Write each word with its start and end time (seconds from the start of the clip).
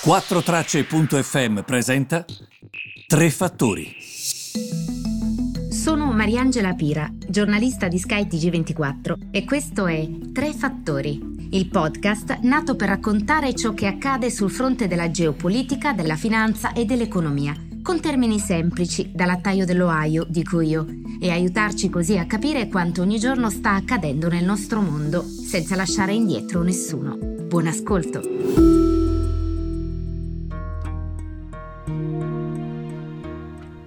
4Tracce.fm 0.00 1.62
presenta 1.62 2.24
Tre 3.06 3.30
Fattori. 3.30 3.96
Sono 5.70 6.12
Mariangela 6.12 6.72
Pira, 6.74 7.10
giornalista 7.26 7.88
di 7.88 7.98
Sky 7.98 8.26
TG24 8.28 9.30
e 9.32 9.44
questo 9.44 9.86
è 9.88 10.08
Tre 10.32 10.52
Fattori, 10.52 11.48
il 11.50 11.68
podcast 11.68 12.38
nato 12.42 12.76
per 12.76 12.88
raccontare 12.88 13.54
ciò 13.54 13.74
che 13.74 13.86
accade 13.86 14.30
sul 14.30 14.52
fronte 14.52 14.86
della 14.86 15.10
geopolitica, 15.10 15.92
della 15.92 16.16
finanza 16.16 16.72
e 16.72 16.84
dell'economia, 16.84 17.54
con 17.82 18.00
termini 18.00 18.38
semplici, 18.38 19.10
dall'attaio 19.12 19.64
dell'Ohio, 19.66 20.24
dico 20.28 20.60
io, 20.60 20.86
e 21.20 21.30
aiutarci 21.30 21.90
così 21.90 22.16
a 22.16 22.26
capire 22.26 22.68
quanto 22.68 23.02
ogni 23.02 23.18
giorno 23.18 23.50
sta 23.50 23.72
accadendo 23.72 24.28
nel 24.28 24.44
nostro 24.44 24.80
mondo, 24.80 25.24
senza 25.24 25.74
lasciare 25.74 26.12
indietro 26.12 26.62
nessuno. 26.62 27.18
Buon 27.18 27.66
ascolto! 27.66 28.77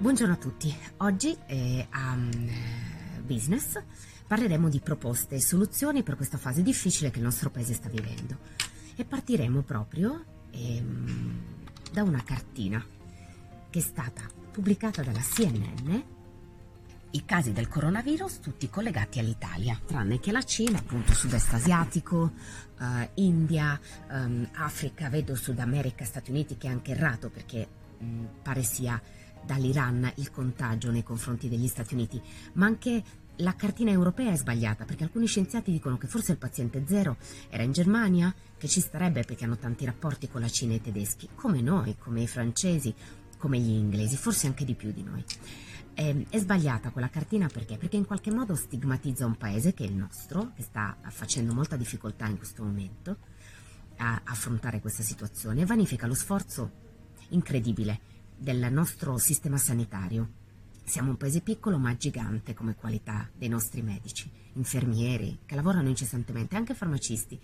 Buongiorno 0.02 0.34
a 0.34 0.38
tutti, 0.38 0.76
oggi 0.98 1.38
eh, 1.46 1.86
a 1.92 2.14
um, 2.14 2.50
Business. 3.22 3.80
Parleremo 4.26 4.68
di 4.68 4.80
proposte 4.80 5.36
e 5.36 5.42
soluzioni 5.42 6.02
per 6.02 6.16
questa 6.16 6.40
fase 6.40 6.64
difficile 6.64 7.12
che 7.12 7.20
il 7.20 7.24
nostro 7.24 7.52
paese 7.52 7.76
sta 7.76 7.88
vivendo. 7.88 8.40
E 8.96 9.06
partiremo 9.06 9.62
proprio 9.62 10.26
ehm, 10.50 11.44
da 11.92 12.02
una 12.02 12.24
cartina 12.24 12.84
che 13.70 13.78
è 13.78 13.82
stata 13.84 14.24
pubblicata 14.52 15.04
dalla 15.04 15.22
CNN 15.22 16.02
i 17.12 17.24
casi 17.24 17.52
del 17.52 17.68
coronavirus 17.68 18.40
tutti 18.40 18.72
collegati 18.72 19.20
all'Italia, 19.20 19.80
tranne 19.86 20.20
che 20.20 20.32
la 20.32 20.42
Cina, 20.42 20.80
appunto 20.80 21.14
sud-est 21.14 21.54
asiatico, 21.54 22.32
uh, 22.80 23.08
India, 23.16 23.80
um, 24.10 24.50
Africa, 24.54 25.10
vedo 25.10 25.36
Sud 25.36 25.60
America, 25.60 26.06
Stati 26.06 26.32
Uniti 26.32 26.58
che 26.58 26.66
è 26.66 26.72
anche 26.72 26.94
errato 26.94 27.30
perché 27.30 27.68
um, 28.00 28.28
pare 28.42 28.64
sia 28.64 29.00
dall'Iran 29.46 30.12
il 30.16 30.32
contagio 30.32 30.92
nei 30.92 31.04
confronti 31.04 31.50
degli 31.50 31.68
Stati 31.68 31.94
Uniti, 31.94 32.22
ma 32.54 32.66
anche 32.66 33.04
la 33.38 33.56
cartina 33.56 33.92
europea 33.92 34.32
è 34.32 34.38
sbagliata 34.38 34.86
perché 34.86 35.04
alcuni 35.04 35.26
scienziati 35.26 35.72
dicono 35.72 35.98
che 35.98 36.08
forse 36.08 36.32
il 36.32 36.38
paziente 36.38 36.84
zero 36.88 37.18
era 37.50 37.64
in 37.64 37.72
Germania, 37.72 38.34
che 38.58 38.68
ci 38.68 38.82
starebbe 38.82 39.24
perché 39.24 39.46
hanno 39.46 39.58
tanti 39.58 39.86
rapporti 39.86 40.30
con 40.30 40.42
la 40.42 40.50
Cina 40.50 40.74
e 40.74 40.78
i 40.78 40.82
tedeschi, 40.82 41.30
come 41.36 41.62
noi, 41.62 41.96
come 41.98 42.22
i 42.22 42.28
francesi, 42.28 42.94
come 43.38 43.60
gli 43.60 43.72
inglesi, 43.72 44.16
forse 44.16 44.48
anche 44.48 44.66
di 44.66 44.76
più 44.76 44.92
di 44.92 45.04
noi. 45.04 45.24
È, 45.94 46.08
ehm, 46.08 46.26
è, 46.30 46.38
sbagliata 46.38 46.92
quella 46.92 47.10
cartina 47.10 47.48
perché? 47.48 47.78
Perché 47.78 47.98
in 47.98 48.06
qualche 48.06 48.32
modo 48.32 48.56
stigmatizza 48.56 49.26
un 49.26 49.36
paese 49.36 49.74
che 49.74 49.84
è 49.84 49.88
il 49.88 49.96
nostro, 49.96 50.52
che 50.56 50.62
sta 50.62 50.96
facendo 51.10 51.54
molta 51.54 51.76
difficoltà 51.76 52.28
in 52.28 52.38
questo 52.38 52.64
momento 52.64 53.18
a 53.98 54.22
affrontare 54.24 54.80
questa 54.80 55.04
situazione 55.04 55.62
e 55.62 55.66
vanifica 55.66 56.08
lo 56.08 56.14
sforzo 56.14 56.90
incredibile 57.30 58.11
del 58.42 58.74
nostro 58.74 59.20
sistema 59.20 59.58
sanitario. 59.58 60.40
Siamo 60.84 61.12
un 61.12 61.18
paese 61.18 61.42
piccolo 61.42 61.78
ma 61.78 61.96
gigante 61.96 62.56
come 62.56 62.74
qualità 62.74 63.30
dei 63.38 63.48
nostri 63.48 63.84
medici, 63.84 64.28
infermieri 64.54 65.42
che 65.46 65.54
lavorano 65.54 65.90
incessantemente, 65.90 66.56
anche 66.56 66.74
farmacisti. 66.74 67.40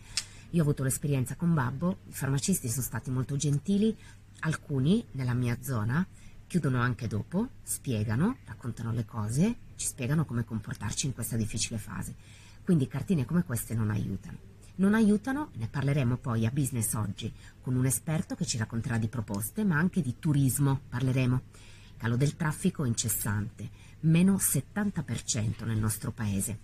Io 0.52 0.60
ho 0.60 0.64
avuto 0.64 0.82
l'esperienza 0.82 1.36
con 1.36 1.54
Babbo, 1.54 2.00
i 2.08 2.14
farmacisti 2.14 2.68
sono 2.68 2.82
stati 2.82 3.12
molto 3.12 3.36
gentili, 3.36 3.96
alcuni 4.40 5.06
nella 5.12 5.36
mia 5.36 5.60
zona 5.62 6.04
chiudono 6.48 6.82
anche 6.82 7.06
dopo, 7.06 7.50
spiegano, 7.62 8.38
raccontano 8.46 8.92
le 8.92 9.06
cose, 9.06 9.56
ci 9.76 9.86
spiegano 9.86 10.26
come 10.26 10.46
comportarci 10.46 11.06
in 11.06 11.14
questa 11.14 11.36
difficile 11.36 11.78
fase. 11.78 12.16
Quindi 12.64 12.88
cartine 12.88 13.24
come 13.24 13.44
queste 13.44 13.76
non 13.76 13.92
aiutano 13.92 14.57
non 14.78 14.94
aiutano, 14.94 15.50
ne 15.56 15.68
parleremo 15.68 16.18
poi 16.18 16.46
a 16.46 16.52
Business 16.52 16.94
Oggi 16.94 17.32
con 17.62 17.76
un 17.76 17.86
esperto 17.86 18.36
che 18.36 18.46
ci 18.46 18.58
racconterà 18.58 18.98
di 18.98 19.08
proposte, 19.08 19.64
ma 19.64 19.78
anche 19.78 20.02
di 20.02 20.16
turismo 20.20 20.82
parleremo. 20.90 21.42
Calo 21.98 22.16
del 22.16 22.36
traffico 22.36 22.86
incessante, 22.86 23.70
meno 24.02 24.36
70% 24.36 25.66
nel 25.66 25.78
nostro 25.78 26.12
paese. 26.12 26.58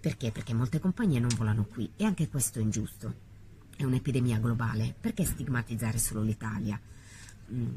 Perché? 0.00 0.32
Perché 0.32 0.54
molte 0.54 0.80
compagnie 0.80 1.20
non 1.20 1.30
volano 1.36 1.64
qui 1.64 1.90
e 1.96 2.04
anche 2.04 2.28
questo 2.28 2.58
è 2.58 2.62
ingiusto. 2.62 3.28
È 3.76 3.84
un'epidemia 3.84 4.38
globale, 4.38 4.94
perché 4.98 5.24
stigmatizzare 5.24 5.98
solo 5.98 6.22
l'Italia? 6.22 6.78
Mm, 7.52 7.68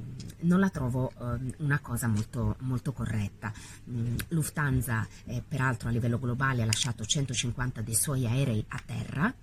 non 0.41 0.59
la 0.59 0.69
trovo 0.69 1.11
eh, 1.11 1.55
una 1.57 1.79
cosa 1.79 2.07
molto, 2.07 2.55
molto 2.61 2.91
corretta. 2.91 3.53
Mm, 3.89 4.15
Lufthansa, 4.29 5.07
eh, 5.25 5.43
peraltro 5.47 5.89
a 5.89 5.91
livello 5.91 6.17
globale, 6.17 6.63
ha 6.63 6.65
lasciato 6.65 7.05
150 7.05 7.81
dei 7.81 7.95
suoi 7.95 8.25
aerei 8.25 8.65
a 8.69 8.81
terra 8.83 9.33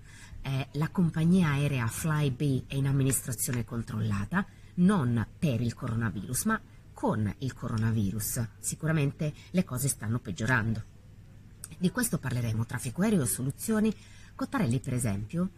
eh, 0.41 0.67
la 0.73 0.89
compagnia 0.89 1.49
aerea 1.49 1.87
Flybe 1.87 2.63
è 2.67 2.75
in 2.75 2.87
amministrazione 2.87 3.63
controllata 3.63 4.45
non 4.75 5.25
per 5.37 5.61
il 5.61 5.73
coronavirus, 5.73 6.45
ma 6.45 6.61
con 6.93 7.33
il 7.39 7.53
coronavirus. 7.53 8.47
Sicuramente 8.59 9.33
le 9.51 9.63
cose 9.63 9.87
stanno 9.87 10.19
peggiorando. 10.19 10.83
Di 11.77 11.89
questo 11.89 12.19
parleremo, 12.19 12.65
traffico 12.65 13.01
aereo 13.01 13.23
e 13.23 13.27
soluzioni. 13.27 13.93
Cottarelli, 14.35 14.79
per 14.79 14.93
esempio, 14.93 15.49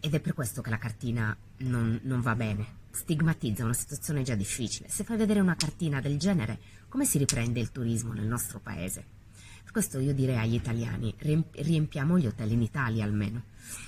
ed 0.00 0.14
è 0.14 0.20
per 0.20 0.34
questo 0.34 0.62
che 0.62 0.70
la 0.70 0.78
cartina 0.78 1.36
non, 1.58 2.00
non 2.04 2.20
va 2.20 2.34
bene, 2.34 2.78
stigmatizza 2.90 3.64
una 3.64 3.72
situazione 3.72 4.22
già 4.22 4.34
difficile. 4.34 4.88
Se 4.88 5.04
fai 5.04 5.16
vedere 5.16 5.40
una 5.40 5.56
cartina 5.56 6.00
del 6.00 6.18
genere, 6.18 6.58
come 6.88 7.04
si 7.04 7.18
riprende 7.18 7.60
il 7.60 7.70
turismo 7.70 8.12
nel 8.12 8.26
nostro 8.26 8.60
paese? 8.60 9.19
Questo 9.72 10.00
io 10.00 10.12
direi 10.12 10.36
agli 10.36 10.54
italiani, 10.54 11.14
riempiamo 11.18 12.18
gli 12.18 12.26
hotel 12.26 12.50
in 12.50 12.60
Italia 12.60 13.04
almeno, 13.04 13.44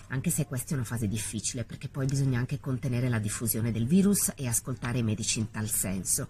anche 0.08 0.30
se 0.30 0.46
questa 0.46 0.72
è 0.72 0.74
una 0.74 0.84
fase 0.84 1.08
difficile 1.08 1.64
perché 1.64 1.88
poi 1.88 2.06
bisogna 2.06 2.38
anche 2.38 2.60
contenere 2.60 3.08
la 3.08 3.18
diffusione 3.18 3.72
del 3.72 3.86
virus 3.86 4.32
e 4.36 4.46
ascoltare 4.46 4.98
i 4.98 5.02
medici 5.02 5.40
in 5.40 5.50
tal 5.50 5.68
senso. 5.68 6.28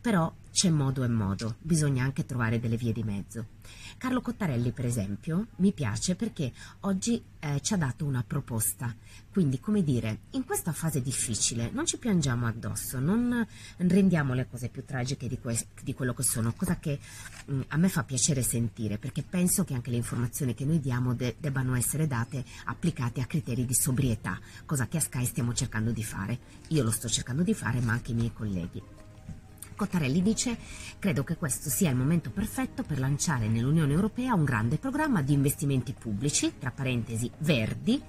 Però 0.00 0.32
c'è 0.56 0.70
modo 0.70 1.04
e 1.04 1.08
modo, 1.08 1.56
bisogna 1.60 2.02
anche 2.02 2.24
trovare 2.24 2.58
delle 2.58 2.78
vie 2.78 2.90
di 2.90 3.02
mezzo. 3.02 3.48
Carlo 3.98 4.22
Cottarelli, 4.22 4.72
per 4.72 4.86
esempio, 4.86 5.48
mi 5.56 5.72
piace 5.72 6.14
perché 6.14 6.50
oggi 6.80 7.22
eh, 7.40 7.60
ci 7.60 7.74
ha 7.74 7.76
dato 7.76 8.06
una 8.06 8.24
proposta. 8.26 8.96
Quindi, 9.30 9.60
come 9.60 9.82
dire, 9.82 10.20
in 10.30 10.46
questa 10.46 10.72
fase 10.72 11.02
difficile 11.02 11.68
non 11.74 11.84
ci 11.84 11.98
piangiamo 11.98 12.46
addosso, 12.46 12.98
non 12.98 13.46
rendiamo 13.76 14.32
le 14.32 14.48
cose 14.48 14.70
più 14.70 14.82
tragiche 14.86 15.28
di, 15.28 15.38
que- 15.38 15.66
di 15.82 15.92
quello 15.92 16.14
che 16.14 16.22
sono, 16.22 16.54
cosa 16.56 16.78
che 16.78 17.00
mh, 17.44 17.54
mm, 17.54 17.60
a 17.68 17.76
me 17.76 17.90
fa 17.90 18.04
piacere 18.04 18.40
sentire, 18.40 18.96
perché 18.96 19.22
penso 19.22 19.62
che 19.62 19.74
anche 19.74 19.90
le 19.90 19.96
informazioni 19.96 20.54
che 20.54 20.64
noi 20.64 20.80
diamo 20.80 21.12
de- 21.12 21.36
debbano 21.38 21.76
essere 21.76 22.06
date 22.06 22.42
applicate 22.64 23.20
a 23.20 23.26
criteri 23.26 23.66
di 23.66 23.74
sobrietà, 23.74 24.40
cosa 24.64 24.88
che 24.88 24.96
a 24.96 25.00
Sky 25.00 25.26
stiamo 25.26 25.52
cercando 25.52 25.90
di 25.90 26.02
fare. 26.02 26.38
Io 26.68 26.82
lo 26.82 26.90
sto 26.90 27.10
cercando 27.10 27.42
di 27.42 27.52
fare, 27.52 27.80
ma 27.80 27.92
anche 27.92 28.12
i 28.12 28.14
miei 28.14 28.32
colleghi. 28.32 29.04
Cottarelli 29.76 30.22
dice 30.22 30.56
credo 30.98 31.22
che 31.22 31.36
questo 31.36 31.68
sia 31.68 31.90
il 31.90 31.96
momento 31.96 32.30
perfetto 32.30 32.82
per 32.82 32.98
lanciare 32.98 33.46
nell'Unione 33.46 33.92
Europea 33.92 34.34
un 34.34 34.44
grande 34.44 34.78
programma 34.78 35.22
di 35.22 35.34
investimenti 35.34 35.92
pubblici, 35.92 36.54
tra 36.58 36.70
parentesi 36.70 37.30
verdi, 37.38 38.02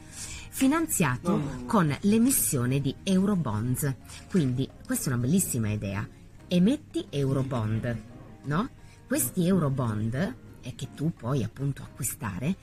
finanziato 0.49 1.33
oh. 1.33 1.65
con 1.65 1.95
l'emissione 2.01 2.79
di 2.79 2.95
Eurobonds. 3.03 3.93
Quindi 4.29 4.67
questa 4.85 5.09
è 5.09 5.13
una 5.13 5.21
bellissima 5.21 5.69
idea. 5.69 6.07
Emetti 6.47 7.05
Eurobond, 7.09 8.03
no? 8.45 8.69
Questi 9.05 9.45
Eurobond 9.45 10.35
che 10.75 10.87
tu 10.93 11.13
puoi 11.13 11.43
appunto 11.43 11.81
acquistare 11.81 12.55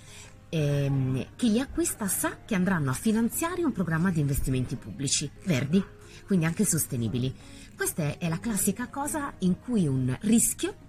ehm, 0.55 1.27
chi 1.37 1.51
li 1.51 1.61
acquista 1.61 2.07
sa 2.07 2.39
che 2.45 2.55
andranno 2.55 2.91
a 2.91 2.95
finanziare 2.95 3.65
un 3.65 3.73
programma 3.73 4.11
di 4.11 4.21
investimenti 4.21 4.77
pubblici 4.77 5.31
verdi, 5.45 5.83
quindi 6.27 6.45
anche 6.45 6.65
sostenibili. 6.65 7.35
Questa 7.77 8.19
è 8.19 8.29
la 8.29 8.39
classica 8.39 8.89
cosa 8.89 9.33
in 9.39 9.59
cui 9.59 9.87
un 9.87 10.17
rischio 10.21 10.83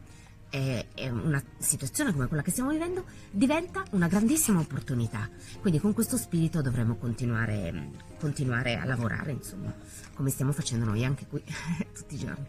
una 1.11 1.43
situazione 1.57 2.13
come 2.13 2.27
quella 2.27 2.41
che 2.41 2.51
stiamo 2.51 2.69
vivendo 2.69 3.03
diventa 3.29 3.83
una 3.91 4.07
grandissima 4.07 4.59
opportunità. 4.59 5.29
Quindi 5.59 5.81
con 5.81 5.93
questo 5.93 6.15
spirito 6.15 6.61
dovremo 6.61 6.95
continuare, 6.95 7.89
continuare 8.19 8.77
a 8.77 8.85
lavorare, 8.85 9.31
insomma, 9.31 9.73
come 10.13 10.29
stiamo 10.29 10.53
facendo 10.53 10.85
noi 10.85 11.03
anche 11.03 11.25
qui 11.27 11.43
tutti 11.93 12.15
i 12.15 12.17
giorni. 12.17 12.47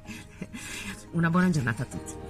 Una 1.12 1.30
buona 1.30 1.50
giornata 1.50 1.82
a 1.82 1.86
tutti. 1.86 2.25